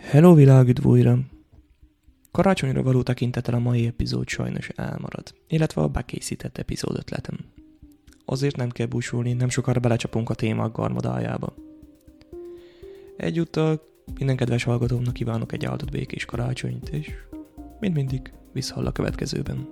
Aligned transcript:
Hello 0.00 0.34
világ, 0.34 0.68
üdv 0.68 0.86
újra! 0.86 1.18
Karácsonyra 2.30 2.82
való 2.82 3.02
tekintettel 3.02 3.54
a 3.54 3.58
mai 3.58 3.86
epizód 3.86 4.28
sajnos 4.28 4.68
elmarad, 4.68 5.34
illetve 5.48 5.82
a 5.82 5.88
bekészített 5.88 6.58
epizód 6.58 6.96
ötletem. 6.96 7.36
Azért 8.24 8.56
nem 8.56 8.70
kell 8.70 8.86
búsulni, 8.86 9.32
nem 9.32 9.48
sokára 9.48 9.80
belecsapunk 9.80 10.30
a 10.30 10.34
témák 10.34 10.72
garmadájába. 10.72 11.54
Egyúttal 13.16 13.82
minden 14.18 14.36
kedves 14.36 14.64
hallgatómnak 14.64 15.14
kívánok 15.14 15.52
egy 15.52 15.64
áldott 15.64 15.90
békés 15.90 16.24
karácsonyt, 16.24 16.88
és 16.88 17.12
mint 17.80 17.94
mindig 17.94 18.32
visszahall 18.52 18.86
a 18.86 18.92
következőben. 18.92 19.68